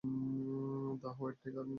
[1.01, 1.65] The White tiger.